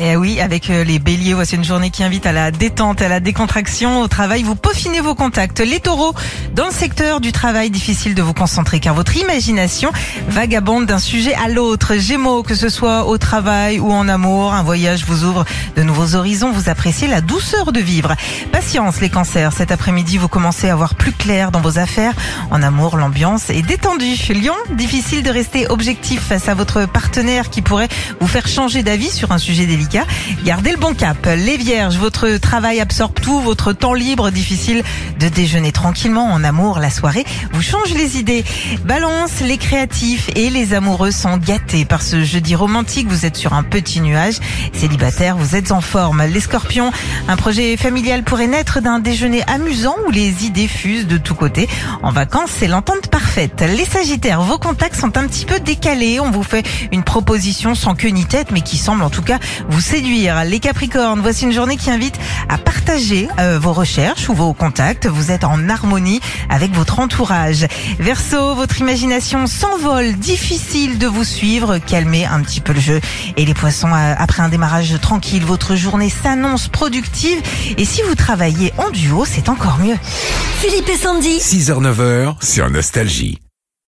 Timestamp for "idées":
38.18-38.44, 50.44-50.68